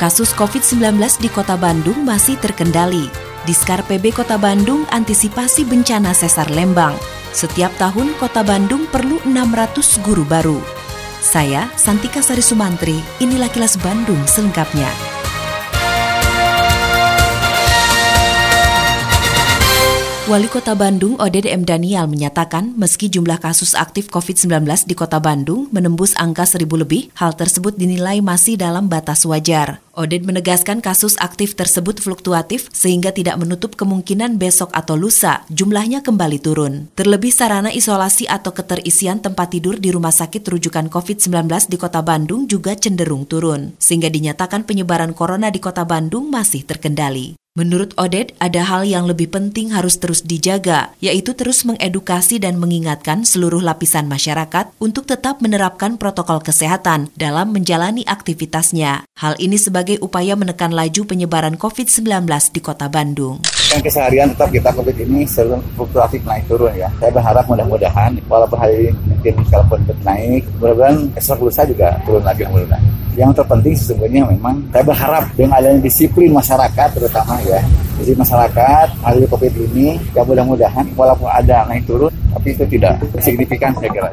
Kasus 0.00 0.32
COVID-19 0.32 0.96
di 1.20 1.28
Kota 1.28 1.54
Bandung 1.60 2.02
masih 2.02 2.40
terkendali. 2.40 3.12
Diskar 3.44 3.82
PB 3.84 4.14
Kota 4.14 4.38
Bandung 4.38 4.86
antisipasi 4.88 5.66
bencana 5.66 6.14
sesar 6.14 6.48
Lembang. 6.48 6.94
Setiap 7.32 7.72
tahun 7.76 8.14
Kota 8.16 8.46
Bandung 8.46 8.88
perlu 8.88 9.18
600 9.24 10.04
guru 10.04 10.24
baru. 10.24 10.58
Saya 11.22 11.70
Santika 11.78 12.18
Sari 12.18 12.42
Sumantri, 12.42 12.98
inilah 13.22 13.50
kilas 13.50 13.78
Bandung 13.78 14.20
selengkapnya. 14.26 15.11
Wali 20.32 20.48
Kota 20.48 20.72
Bandung 20.72 21.20
Oded 21.20 21.44
M. 21.44 21.60
Daniel 21.60 22.08
menyatakan 22.08 22.72
meski 22.80 23.12
jumlah 23.12 23.36
kasus 23.36 23.76
aktif 23.76 24.08
COVID-19 24.08 24.64
di 24.88 24.96
Kota 24.96 25.20
Bandung 25.20 25.68
menembus 25.68 26.16
angka 26.16 26.48
seribu 26.48 26.80
lebih, 26.80 27.12
hal 27.20 27.36
tersebut 27.36 27.76
dinilai 27.76 28.24
masih 28.24 28.56
dalam 28.56 28.88
batas 28.88 29.28
wajar. 29.28 29.84
Oded 29.92 30.24
menegaskan 30.24 30.80
kasus 30.80 31.20
aktif 31.20 31.52
tersebut 31.52 32.00
fluktuatif 32.00 32.72
sehingga 32.72 33.12
tidak 33.12 33.44
menutup 33.44 33.76
kemungkinan 33.76 34.40
besok 34.40 34.72
atau 34.72 34.96
lusa 34.96 35.44
jumlahnya 35.52 36.00
kembali 36.00 36.40
turun. 36.40 36.88
Terlebih 36.96 37.28
sarana 37.28 37.68
isolasi 37.68 38.24
atau 38.24 38.56
keterisian 38.56 39.20
tempat 39.20 39.52
tidur 39.52 39.76
di 39.76 39.92
rumah 39.92 40.16
sakit 40.16 40.48
rujukan 40.48 40.88
COVID-19 40.88 41.28
di 41.68 41.76
Kota 41.76 42.00
Bandung 42.00 42.48
juga 42.48 42.72
cenderung 42.72 43.28
turun, 43.28 43.76
sehingga 43.76 44.08
dinyatakan 44.08 44.64
penyebaran 44.64 45.12
corona 45.12 45.52
di 45.52 45.60
Kota 45.60 45.84
Bandung 45.84 46.32
masih 46.32 46.64
terkendali. 46.64 47.41
Menurut 47.52 47.92
Oded, 48.00 48.32
ada 48.40 48.64
hal 48.64 48.88
yang 48.88 49.04
lebih 49.04 49.28
penting 49.28 49.76
harus 49.76 50.00
terus 50.00 50.24
dijaga, 50.24 50.96
yaitu 51.04 51.36
terus 51.36 51.68
mengedukasi 51.68 52.40
dan 52.40 52.56
mengingatkan 52.56 53.28
seluruh 53.28 53.60
lapisan 53.60 54.08
masyarakat 54.08 54.72
untuk 54.80 55.04
tetap 55.04 55.44
menerapkan 55.44 56.00
protokol 56.00 56.40
kesehatan 56.40 57.12
dalam 57.12 57.52
menjalani 57.52 58.08
aktivitasnya. 58.08 59.04
Hal 59.20 59.36
ini 59.36 59.60
sebagai 59.60 60.00
upaya 60.00 60.32
menekan 60.32 60.72
laju 60.72 61.04
penyebaran 61.04 61.60
COVID-19 61.60 62.24
di 62.56 62.60
kota 62.64 62.88
Bandung. 62.88 63.44
Kan 63.72 63.80
keseharian 63.80 64.28
tetap 64.36 64.52
kita 64.52 64.68
COVID 64.68 64.96
ini 65.00 65.24
selalu 65.24 65.56
fluktuatif 65.72 66.20
naik 66.28 66.44
turun 66.44 66.76
ya. 66.76 66.92
Saya 67.00 67.08
berharap 67.08 67.48
mudah-mudahan 67.48 68.12
walaupun 68.28 68.60
hari 68.60 68.84
ini 68.84 68.90
mungkin 69.08 69.32
kalaupun 69.48 69.80
naik, 70.04 70.44
mudah-mudahan 70.60 71.08
esok 71.16 71.48
lusa 71.48 71.64
juga 71.64 71.96
turun 72.04 72.20
lagi 72.20 72.44
mudah-mudahan 72.44 72.84
yang 73.16 73.32
terpenting 73.32 73.76
sesungguhnya 73.76 74.24
memang 74.24 74.56
saya 74.72 74.84
berharap 74.88 75.24
dengan 75.36 75.60
adanya 75.60 75.80
disiplin 75.84 76.32
masyarakat 76.32 76.88
terutama 76.96 77.36
ya 77.44 77.60
jadi 78.00 78.12
masyarakat 78.16 78.86
hari 79.04 79.24
COVID 79.28 79.52
ini 79.72 80.00
ya 80.16 80.24
mudah-mudahan 80.24 80.86
walaupun 80.96 81.28
ada 81.28 81.68
naik 81.68 81.84
turun 81.84 82.12
tapi 82.32 82.56
itu 82.56 82.64
tidak 82.76 82.96
signifikan 83.20 83.72
saya 83.76 83.92
kira. 83.92 84.10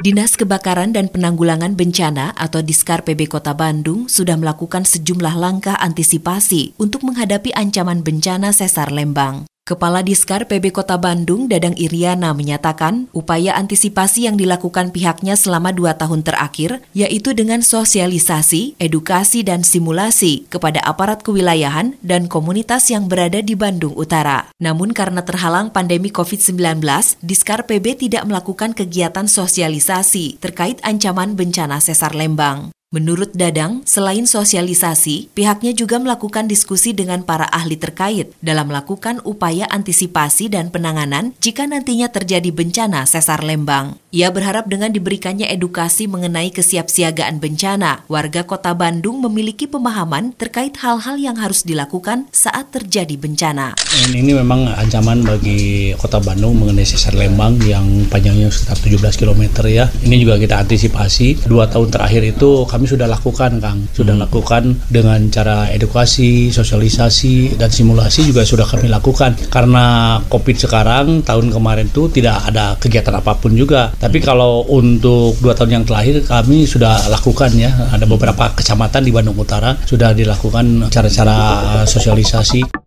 Dinas 0.00 0.32
Kebakaran 0.32 0.96
dan 0.96 1.12
Penanggulangan 1.12 1.76
Bencana 1.76 2.32
atau 2.32 2.64
Diskar 2.64 3.04
PB 3.04 3.28
Kota 3.28 3.52
Bandung 3.52 4.08
sudah 4.08 4.32
melakukan 4.40 4.88
sejumlah 4.88 5.36
langkah 5.36 5.76
antisipasi 5.76 6.72
untuk 6.80 7.04
menghadapi 7.04 7.52
ancaman 7.52 8.00
bencana 8.00 8.48
sesar 8.56 8.88
Lembang. 8.88 9.49
Kepala 9.70 10.02
Diskar 10.02 10.50
PB 10.50 10.74
Kota 10.74 10.98
Bandung, 10.98 11.46
Dadang 11.46 11.78
Iriana, 11.78 12.34
menyatakan 12.34 13.06
upaya 13.14 13.54
antisipasi 13.54 14.26
yang 14.26 14.34
dilakukan 14.34 14.90
pihaknya 14.90 15.38
selama 15.38 15.70
dua 15.70 15.94
tahun 15.94 16.26
terakhir, 16.26 16.82
yaitu 16.90 17.38
dengan 17.38 17.62
sosialisasi, 17.62 18.74
edukasi, 18.82 19.46
dan 19.46 19.62
simulasi 19.62 20.50
kepada 20.50 20.82
aparat 20.82 21.22
kewilayahan 21.22 21.94
dan 22.02 22.26
komunitas 22.26 22.90
yang 22.90 23.06
berada 23.06 23.46
di 23.46 23.54
Bandung 23.54 23.94
Utara. 23.94 24.50
Namun 24.58 24.90
karena 24.90 25.22
terhalang 25.22 25.70
pandemi 25.70 26.10
COVID-19, 26.10 26.82
Diskar 27.22 27.62
PB 27.62 28.10
tidak 28.10 28.26
melakukan 28.26 28.74
kegiatan 28.74 29.30
sosialisasi 29.30 30.42
terkait 30.42 30.82
ancaman 30.82 31.38
bencana 31.38 31.78
sesar 31.78 32.10
Lembang. 32.18 32.74
Menurut 32.90 33.30
Dadang, 33.38 33.86
selain 33.86 34.26
sosialisasi, 34.26 35.30
pihaknya 35.30 35.70
juga 35.70 36.02
melakukan 36.02 36.50
diskusi 36.50 36.90
dengan 36.90 37.22
para 37.22 37.46
ahli 37.46 37.78
terkait 37.78 38.34
dalam 38.42 38.66
melakukan 38.66 39.22
upaya 39.22 39.70
antisipasi 39.70 40.50
dan 40.50 40.74
penanganan 40.74 41.30
jika 41.38 41.70
nantinya 41.70 42.10
terjadi 42.10 42.50
bencana 42.50 43.06
sesar 43.06 43.46
Lembang. 43.46 43.94
Ia 44.10 44.34
berharap 44.34 44.66
dengan 44.66 44.90
diberikannya 44.90 45.46
edukasi 45.54 46.10
mengenai 46.10 46.50
kesiapsiagaan 46.50 47.38
bencana, 47.38 48.02
warga 48.10 48.42
kota 48.42 48.74
Bandung 48.74 49.22
memiliki 49.22 49.70
pemahaman 49.70 50.34
terkait 50.34 50.74
hal-hal 50.82 51.14
yang 51.14 51.38
harus 51.38 51.62
dilakukan 51.62 52.26
saat 52.34 52.74
terjadi 52.74 53.14
bencana. 53.14 53.78
Ini 54.10 54.34
memang 54.34 54.66
ancaman 54.66 55.22
bagi 55.22 55.94
kota 55.94 56.18
Bandung 56.18 56.58
mengenai 56.58 56.82
sesar 56.82 57.14
Lembang 57.14 57.54
yang 57.62 57.86
panjangnya 58.10 58.50
sekitar 58.50 58.82
17 58.82 59.14
km 59.22 59.62
ya. 59.70 59.86
Ini 60.02 60.26
juga 60.26 60.42
kita 60.42 60.58
antisipasi. 60.58 61.46
Dua 61.46 61.70
tahun 61.70 61.94
terakhir 61.94 62.26
itu 62.26 62.66
kami 62.66 62.79
sudah 62.86 63.08
lakukan 63.08 63.58
Kang. 63.58 63.88
Sudah 63.92 64.14
hmm. 64.16 64.24
lakukan 64.28 64.62
dengan 64.88 65.20
cara 65.32 65.68
edukasi 65.72 66.52
sosialisasi 66.54 67.58
dan 67.60 67.72
simulasi 67.72 68.28
juga 68.28 68.44
sudah 68.46 68.68
kami 68.68 68.88
lakukan. 68.88 69.36
Karena 69.48 70.16
COVID 70.28 70.56
sekarang 70.56 71.24
tahun 71.24 71.52
kemarin 71.52 71.88
itu 71.88 72.08
tidak 72.12 72.48
ada 72.48 72.76
kegiatan 72.76 73.16
apa 73.16 73.36
pun 73.36 73.56
juga. 73.56 73.92
Tapi 73.96 74.20
kalau 74.22 74.64
untuk 74.70 75.36
dua 75.40 75.56
tahun 75.56 75.82
yang 75.82 75.84
terakhir 75.84 76.24
kami 76.24 76.64
sudah 76.64 77.10
lakukan 77.10 77.50
ya. 77.56 77.72
Ada 77.90 78.06
beberapa 78.06 78.52
kecamatan 78.54 79.02
di 79.04 79.10
Bandung 79.10 79.36
Utara 79.36 79.74
sudah 79.84 80.14
dilakukan 80.14 80.92
cara-cara 80.92 81.36
sosialisasi. 81.84 82.80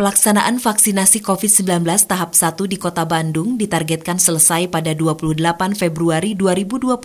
Pelaksanaan 0.00 0.56
vaksinasi 0.56 1.20
COVID-19 1.20 1.84
tahap 2.08 2.32
1 2.32 2.56
di 2.64 2.80
Kota 2.80 3.04
Bandung 3.04 3.60
ditargetkan 3.60 4.16
selesai 4.16 4.72
pada 4.72 4.96
28 4.96 5.76
Februari 5.76 6.32
2021 6.32 6.96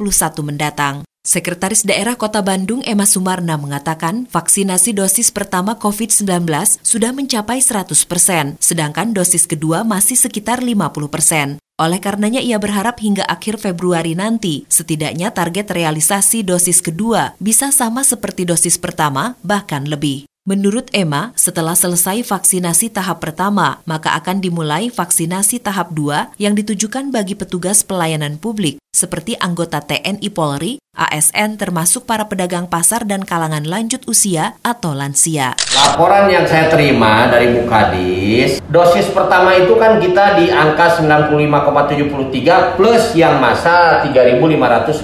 mendatang. 0.48 1.04
Sekretaris 1.26 1.82
Daerah 1.82 2.14
Kota 2.14 2.46
Bandung 2.46 2.86
Emma 2.86 3.10
Sumarna 3.10 3.58
mengatakan 3.58 4.30
vaksinasi 4.30 4.94
dosis 4.94 5.34
pertama 5.34 5.74
COVID-19 5.74 6.46
sudah 6.86 7.10
mencapai 7.18 7.66
100 7.66 7.98
persen, 8.06 8.62
sedangkan 8.62 9.10
dosis 9.10 9.50
kedua 9.50 9.82
masih 9.82 10.14
sekitar 10.22 10.62
50 10.62 11.10
persen. 11.10 11.58
Oleh 11.82 11.98
karenanya 11.98 12.46
ia 12.46 12.62
berharap 12.62 13.02
hingga 13.02 13.26
akhir 13.26 13.58
Februari 13.58 14.14
nanti, 14.14 14.70
setidaknya 14.70 15.34
target 15.34 15.74
realisasi 15.74 16.46
dosis 16.46 16.78
kedua 16.86 17.34
bisa 17.42 17.74
sama 17.74 18.06
seperti 18.06 18.46
dosis 18.46 18.78
pertama, 18.78 19.34
bahkan 19.42 19.82
lebih. 19.90 20.30
Menurut 20.46 20.94
Emma, 20.94 21.34
setelah 21.34 21.74
selesai 21.74 22.22
vaksinasi 22.22 22.94
tahap 22.94 23.18
pertama, 23.18 23.82
maka 23.90 24.14
akan 24.14 24.46
dimulai 24.46 24.94
vaksinasi 24.94 25.58
tahap 25.58 25.90
2 25.98 26.38
yang 26.38 26.54
ditujukan 26.54 27.10
bagi 27.10 27.34
petugas 27.34 27.82
pelayanan 27.82 28.38
publik 28.38 28.78
seperti 28.96 29.36
anggota 29.36 29.84
TNI 29.84 30.32
Polri, 30.32 30.80
ASN 30.96 31.60
termasuk 31.60 32.08
para 32.08 32.32
pedagang 32.32 32.72
pasar 32.72 33.04
dan 33.04 33.28
kalangan 33.28 33.68
lanjut 33.68 34.00
usia 34.08 34.56
atau 34.64 34.96
lansia. 34.96 35.52
Laporan 35.76 36.32
yang 36.32 36.48
saya 36.48 36.72
terima 36.72 37.28
dari 37.28 37.52
Bukadis, 37.52 38.64
dosis 38.72 39.12
pertama 39.12 39.52
itu 39.60 39.76
kan 39.76 40.00
kita 40.00 40.40
di 40.40 40.48
angka 40.48 41.04
95,73 41.04 42.80
plus 42.80 43.12
yang 43.20 43.44
masa 43.44 44.00
3.596. 44.08 45.04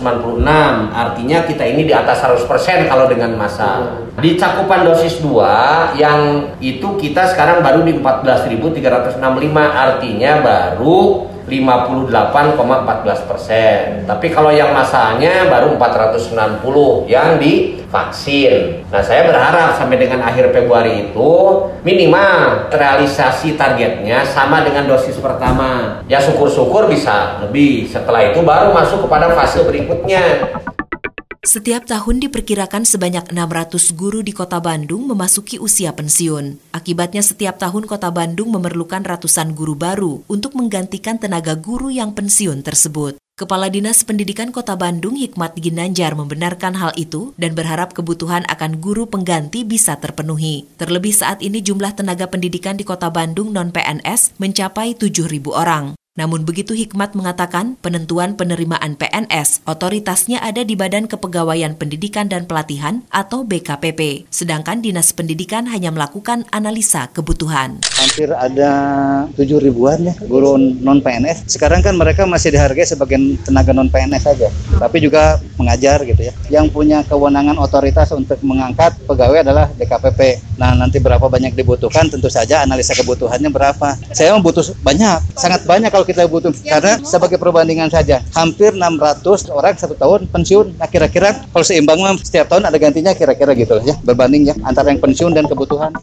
Artinya 0.96 1.38
kita 1.44 1.64
ini 1.68 1.84
di 1.84 1.92
atas 1.92 2.24
100% 2.24 2.88
kalau 2.88 3.12
dengan 3.12 3.36
masa. 3.36 4.00
Di 4.16 4.40
cakupan 4.40 4.88
dosis 4.88 5.20
2 5.20 5.31
yang 5.96 6.52
itu 6.60 7.00
kita 7.00 7.32
sekarang 7.32 7.64
baru 7.64 7.88
di 7.88 7.96
14.365 7.96 9.22
artinya 9.56 10.32
baru 10.44 11.32
58,14 11.52 13.28
persen. 13.28 14.08
Tapi 14.08 14.32
kalau 14.32 14.56
yang 14.56 14.72
masanya 14.72 15.52
baru 15.52 15.76
460 15.76 17.12
yang 17.12 17.36
divaksin. 17.42 18.88
Nah 18.88 19.04
saya 19.04 19.28
berharap 19.28 19.76
sampai 19.76 20.00
dengan 20.00 20.24
akhir 20.24 20.56
Februari 20.56 21.12
itu 21.12 21.32
minimal 21.84 22.72
realisasi 22.72 23.60
targetnya 23.60 24.24
sama 24.24 24.64
dengan 24.64 24.88
dosis 24.88 25.20
pertama. 25.20 26.00
Ya 26.08 26.24
syukur-syukur 26.24 26.88
bisa 26.88 27.44
lebih. 27.44 27.84
Setelah 27.90 28.32
itu 28.32 28.40
baru 28.40 28.72
masuk 28.72 29.04
kepada 29.10 29.36
fase 29.36 29.60
berikutnya. 29.68 30.48
Setiap 31.42 31.90
tahun 31.90 32.22
diperkirakan 32.22 32.86
sebanyak 32.86 33.34
600 33.34 33.98
guru 33.98 34.22
di 34.22 34.30
Kota 34.30 34.62
Bandung 34.62 35.10
memasuki 35.10 35.58
usia 35.58 35.90
pensiun. 35.90 36.62
Akibatnya 36.70 37.26
setiap 37.26 37.58
tahun 37.58 37.90
Kota 37.90 38.14
Bandung 38.14 38.54
memerlukan 38.54 39.02
ratusan 39.02 39.58
guru 39.58 39.74
baru 39.74 40.22
untuk 40.30 40.54
menggantikan 40.54 41.18
tenaga 41.18 41.58
guru 41.58 41.90
yang 41.90 42.14
pensiun 42.14 42.62
tersebut. 42.62 43.18
Kepala 43.34 43.74
Dinas 43.74 44.06
Pendidikan 44.06 44.54
Kota 44.54 44.78
Bandung 44.78 45.18
Hikmat 45.18 45.58
Ginanjar 45.58 46.14
membenarkan 46.14 46.78
hal 46.78 46.94
itu 46.94 47.34
dan 47.42 47.58
berharap 47.58 47.98
kebutuhan 47.98 48.46
akan 48.46 48.78
guru 48.78 49.10
pengganti 49.10 49.66
bisa 49.66 49.98
terpenuhi. 49.98 50.70
Terlebih 50.78 51.18
saat 51.18 51.42
ini 51.42 51.66
jumlah 51.66 51.98
tenaga 51.98 52.30
pendidikan 52.30 52.78
di 52.78 52.86
Kota 52.86 53.10
Bandung 53.10 53.50
non-PNS 53.50 54.38
mencapai 54.38 54.94
7.000 54.94 55.50
orang. 55.50 55.98
Namun 56.22 56.46
begitu 56.46 56.78
Hikmat 56.78 57.18
mengatakan 57.18 57.82
penentuan 57.82 58.38
penerimaan 58.38 58.94
PNS 58.94 59.66
otoritasnya 59.66 60.38
ada 60.38 60.62
di 60.62 60.78
Badan 60.78 61.10
Kepegawaian 61.10 61.74
Pendidikan 61.74 62.30
dan 62.30 62.46
Pelatihan 62.46 63.02
atau 63.10 63.42
BKPP, 63.42 64.30
sedangkan 64.30 64.86
Dinas 64.86 65.18
Pendidikan 65.18 65.66
hanya 65.66 65.90
melakukan 65.90 66.46
analisa 66.54 67.10
kebutuhan. 67.10 67.82
Hampir 67.98 68.30
ada 68.38 68.70
tujuh 69.34 69.58
ribuan 69.58 70.06
ya 70.06 70.14
guru 70.30 70.62
non 70.62 71.02
PNS. 71.02 71.50
Sekarang 71.50 71.82
kan 71.82 71.98
mereka 71.98 72.30
masih 72.30 72.54
dihargai 72.54 72.86
sebagai 72.86 73.18
tenaga 73.42 73.74
non 73.74 73.90
PNS 73.90 74.22
saja, 74.22 74.54
tapi 74.78 75.02
juga 75.02 75.42
mengajar 75.58 76.06
gitu 76.06 76.22
ya. 76.22 76.38
Yang 76.54 76.70
punya 76.70 77.02
kewenangan 77.02 77.58
otoritas 77.58 78.14
untuk 78.14 78.38
mengangkat 78.46 78.94
pegawai 79.10 79.42
adalah 79.42 79.74
BKPP. 79.74 80.54
Nah 80.62 80.78
nanti 80.78 81.02
berapa 81.02 81.26
banyak 81.26 81.58
dibutuhkan 81.58 82.14
tentu 82.14 82.30
saja 82.30 82.62
analisa 82.62 82.94
kebutuhannya 82.94 83.50
berapa. 83.50 83.98
Saya 84.14 84.38
butuh 84.38 84.62
banyak, 84.86 85.34
sangat 85.34 85.66
banyak 85.66 85.90
kalau 85.90 86.06
kita 86.12 86.28
butuh. 86.28 86.52
Karena 86.62 87.00
sebagai 87.02 87.40
perbandingan 87.40 87.88
saja 87.88 88.20
hampir 88.36 88.76
600 88.76 89.50
orang 89.52 89.76
satu 89.80 89.96
tahun 89.96 90.28
pensiun. 90.30 90.78
Nah 90.78 90.88
kira-kira 90.92 91.44
kalau 91.50 91.66
seimbang 91.66 92.00
setiap 92.22 92.52
tahun 92.52 92.68
ada 92.68 92.78
gantinya 92.78 93.16
kira-kira 93.16 93.56
gitu 93.56 93.80
ya 93.82 93.96
berbanding 94.04 94.52
ya 94.52 94.56
antara 94.68 94.92
yang 94.92 95.00
pensiun 95.00 95.32
dan 95.32 95.48
kebutuhan. 95.48 95.96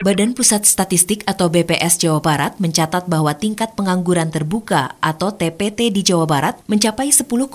Badan 0.00 0.32
Pusat 0.32 0.64
Statistik 0.64 1.20
atau 1.28 1.52
BPS 1.52 2.00
Jawa 2.00 2.24
Barat 2.24 2.56
mencatat 2.56 3.04
bahwa 3.04 3.36
tingkat 3.36 3.76
pengangguran 3.76 4.32
terbuka 4.32 4.96
atau 5.04 5.28
TPT 5.28 5.92
di 5.92 6.00
Jawa 6.00 6.24
Barat 6.24 6.56
mencapai 6.72 7.12
10,46 7.12 7.52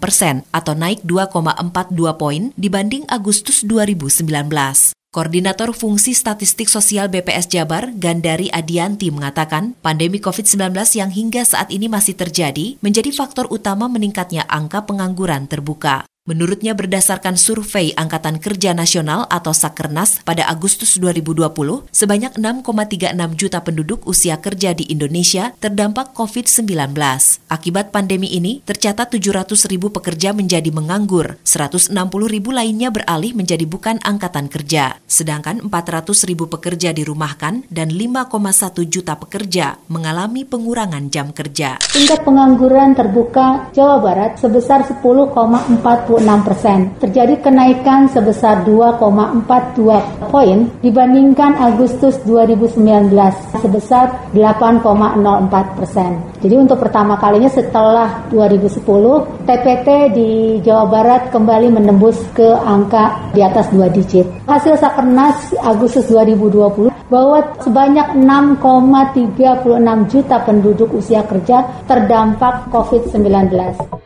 persen 0.00 0.40
atau 0.56 0.72
naik 0.72 1.04
2,42 1.04 2.16
poin 2.16 2.48
dibanding 2.56 3.04
Agustus 3.12 3.60
2019. 3.68 4.96
Koordinator 5.16 5.72
Fungsi 5.72 6.12
Statistik 6.12 6.68
Sosial 6.68 7.08
BPS 7.08 7.48
Jabar, 7.48 7.88
Gandari 7.96 8.52
Adianti 8.52 9.08
mengatakan, 9.08 9.72
pandemi 9.80 10.20
COVID-19 10.20 10.76
yang 10.92 11.08
hingga 11.08 11.40
saat 11.40 11.72
ini 11.72 11.88
masih 11.88 12.20
terjadi 12.20 12.76
menjadi 12.84 13.08
faktor 13.16 13.48
utama 13.48 13.88
meningkatnya 13.88 14.44
angka 14.44 14.84
pengangguran 14.84 15.48
terbuka. 15.48 16.04
Menurutnya 16.26 16.74
berdasarkan 16.74 17.38
survei 17.38 17.94
Angkatan 17.94 18.42
Kerja 18.42 18.74
Nasional 18.74 19.30
atau 19.30 19.54
Sakernas 19.54 20.26
pada 20.26 20.42
Agustus 20.50 20.98
2020, 20.98 21.86
sebanyak 21.94 22.34
6,36 22.34 23.14
juta 23.38 23.62
penduduk 23.62 24.02
usia 24.10 24.34
kerja 24.42 24.74
di 24.74 24.90
Indonesia 24.90 25.54
terdampak 25.62 26.18
COVID-19. 26.18 26.98
Akibat 27.46 27.94
pandemi 27.94 28.34
ini, 28.34 28.58
tercatat 28.66 29.14
700 29.14 29.70
ribu 29.70 29.94
pekerja 29.94 30.34
menjadi 30.34 30.66
menganggur, 30.74 31.38
160 31.46 31.94
ribu 32.26 32.50
lainnya 32.50 32.90
beralih 32.90 33.30
menjadi 33.30 33.62
bukan 33.62 34.02
angkatan 34.02 34.50
kerja, 34.50 34.98
sedangkan 35.06 35.62
400 35.62 36.26
ribu 36.26 36.50
pekerja 36.50 36.90
dirumahkan 36.90 37.70
dan 37.70 37.94
5,1 37.94 38.82
juta 38.90 39.14
pekerja 39.14 39.78
mengalami 39.86 40.42
pengurangan 40.42 41.06
jam 41.06 41.30
kerja. 41.30 41.78
Tingkat 41.94 42.26
pengangguran 42.26 42.98
terbuka 42.98 43.70
Jawa 43.70 44.02
Barat 44.02 44.42
sebesar 44.42 44.82
10,40 44.82 46.15
persen. 46.44 46.92
Terjadi 47.02 47.40
kenaikan 47.44 48.08
sebesar 48.08 48.64
2,42 48.64 50.30
poin 50.32 50.68
dibandingkan 50.80 51.56
Agustus 51.60 52.16
2019 52.24 53.12
sebesar 53.60 54.32
8,04 54.32 55.78
persen. 55.78 56.10
Jadi 56.40 56.54
untuk 56.56 56.78
pertama 56.80 57.18
kalinya 57.18 57.50
setelah 57.50 58.24
2010, 58.30 59.44
TPT 59.44 59.88
di 60.14 60.30
Jawa 60.62 60.86
Barat 60.88 61.22
kembali 61.34 61.74
menembus 61.74 62.20
ke 62.32 62.54
angka 62.54 63.32
di 63.34 63.40
atas 63.42 63.68
dua 63.74 63.90
digit. 63.90 64.26
Hasil 64.46 64.78
Sakernas 64.78 65.52
Agustus 65.60 66.06
2020 66.08 66.92
bahwa 67.06 67.38
sebanyak 67.62 68.18
6,36 68.18 70.10
juta 70.10 70.36
penduduk 70.42 70.90
usia 70.94 71.22
kerja 71.22 71.66
terdampak 71.86 72.66
COVID-19. 72.70 74.05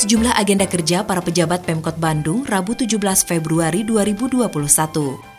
sejumlah 0.00 0.32
agenda 0.32 0.64
kerja 0.64 1.04
para 1.04 1.20
pejabat 1.20 1.60
Pemkot 1.68 2.00
Bandung 2.00 2.48
Rabu 2.48 2.72
17 2.72 2.96
Februari 3.20 3.84
2021. 3.84 4.48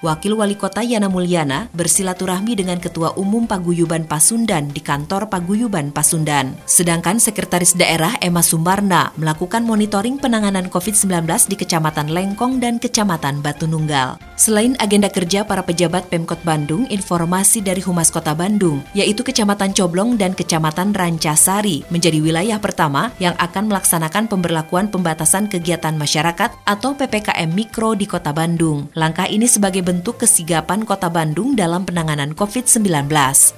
Wakil 0.01 0.33
Wali 0.33 0.57
Kota 0.57 0.85
Yana 0.85 1.09
Mulyana 1.09 1.69
bersilaturahmi 1.73 2.57
dengan 2.57 2.77
Ketua 2.77 3.13
Umum 3.17 3.49
Paguyuban 3.49 4.05
Pasundan 4.05 4.69
di 4.69 4.81
kantor 4.81 5.29
Paguyuban 5.33 5.89
Pasundan. 5.89 6.57
Sedangkan 6.69 7.17
Sekretaris 7.17 7.73
Daerah 7.77 8.17
Emma 8.21 8.41
Sumbarna 8.41 9.13
melakukan 9.17 9.65
monitoring 9.65 10.21
penanganan 10.21 10.69
COVID-19 10.69 11.25
di 11.49 11.55
Kecamatan 11.57 12.13
Lengkong 12.13 12.61
dan 12.61 12.77
Kecamatan 12.77 13.41
Batu 13.45 13.65
Nunggal. 13.65 14.17
Selain 14.41 14.73
agenda 14.81 15.05
kerja 15.05 15.45
para 15.45 15.61
pejabat 15.61 16.09
Pemkot 16.09 16.41
Bandung, 16.41 16.89
informasi 16.89 17.61
dari 17.61 17.81
Humas 17.85 18.09
Kota 18.09 18.33
Bandung, 18.33 18.81
yaitu 18.97 19.21
Kecamatan 19.21 19.73
Coblong 19.73 20.17
dan 20.17 20.33
Kecamatan 20.33 20.97
Rancasari, 20.97 21.85
menjadi 21.93 22.17
wilayah 22.17 22.57
pertama 22.57 23.13
yang 23.21 23.37
akan 23.37 23.69
melaksanakan 23.69 24.25
pemberlakuan 24.51 24.91
pembatasan 24.91 25.47
kegiatan 25.47 25.95
masyarakat 25.95 26.51
atau 26.67 26.91
PPKM 26.91 27.47
Mikro 27.55 27.95
di 27.95 28.03
Kota 28.03 28.35
Bandung. 28.35 28.91
Langkah 28.99 29.23
ini 29.23 29.47
sebagai 29.47 29.79
bentuk 29.79 30.19
kesigapan 30.19 30.83
Kota 30.83 31.07
Bandung 31.07 31.55
dalam 31.55 31.87
penanganan 31.87 32.35
COVID-19. 32.35 33.07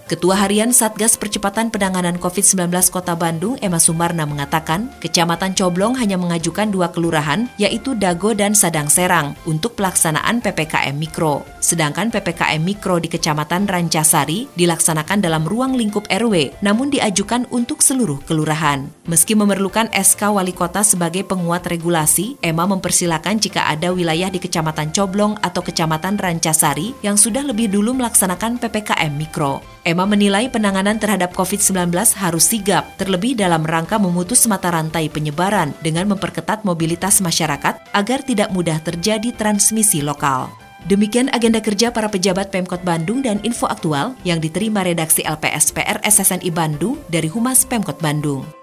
Ketua 0.06 0.45
Harian 0.45 0.69
Satgas 0.69 1.18
Percepatan 1.18 1.74
Penanganan 1.74 2.22
COVID-19 2.22 2.69
Kota 2.94 3.18
Bandung, 3.18 3.57
Emma 3.57 3.81
Sumarna 3.81 4.30
mengatakan, 4.30 4.94
Kecamatan 5.01 5.57
Coblong 5.57 5.98
hanya 5.98 6.13
mengajukan 6.22 6.69
dua 6.69 6.94
kelurahan, 6.94 7.50
yaitu 7.57 7.98
Dago 7.98 8.38
dan 8.38 8.54
Sadang 8.54 8.86
Serang, 8.86 9.34
untuk 9.50 9.74
pelaksanaan 9.74 10.46
PPKM 10.46 10.94
Mikro. 10.94 11.42
Sedangkan 11.57 12.13
PPKM 12.13 12.62
Mikro 12.62 13.01
di 13.01 13.10
Kecamatan 13.10 13.66
Rancasari 13.66 14.46
dilaksanakan 14.54 15.25
dalam 15.25 15.42
ruang 15.50 15.74
lingkup 15.74 16.06
RW, 16.06 16.54
namun 16.62 16.94
diajukan 16.94 17.50
untuk 17.50 17.81
seluruh 17.81 18.22
kelurahan. 18.30 18.86
Meski 19.10 19.34
memerlukan 19.34 19.89
SK 19.89 20.30
Wali 20.38 20.54
Kota 20.54 20.83
sebagai 20.84 21.26
penguat 21.26 21.66
regulasi, 21.66 22.38
Emma 22.44 22.68
mempersilahkan 22.70 23.40
jika 23.42 23.66
ada 23.66 23.90
wilayah 23.90 24.30
di 24.30 24.38
Kecamatan 24.38 24.92
Coblong 24.92 25.40
atau 25.42 25.63
Kecamatan 25.63 26.20
Rancasari 26.20 26.94
yang 27.02 27.18
sudah 27.18 27.42
lebih 27.42 27.72
dulu 27.72 27.96
melaksanakan 27.98 28.62
PPKM 28.62 29.12
Mikro. 29.16 29.63
Emma 29.82 30.04
menilai 30.08 30.48
penanganan 30.48 31.02
terhadap 31.02 31.34
COVID-19 31.36 31.92
harus 32.20 32.46
sigap, 32.46 32.88
terlebih 32.96 33.36
dalam 33.36 33.63
rangka 33.66 34.00
memutus 34.00 34.46
mata 34.46 34.72
rantai 34.72 35.10
penyebaran 35.10 35.75
dengan 35.82 36.12
memperketat 36.12 36.62
mobilitas 36.68 37.20
masyarakat 37.20 37.80
agar 37.92 38.20
tidak 38.22 38.52
mudah 38.52 38.80
terjadi 38.80 39.34
transmisi 39.36 40.00
lokal. 40.00 40.48
Demikian 40.88 41.32
agenda 41.32 41.63
kerja 41.63 41.96
para 41.96 42.12
pejabat 42.12 42.52
Pemkot 42.52 42.84
Bandung 42.84 43.24
dan 43.24 43.40
info 43.48 43.72
aktual 43.72 44.20
yang 44.28 44.44
diterima 44.44 44.84
redaksi 44.84 45.24
LPSPR 45.24 46.04
SSNI 46.04 46.52
Bandung 46.52 47.00
dari 47.08 47.32
Humas 47.32 47.63
Pemkot 47.63 48.04
Bandung 48.04 48.62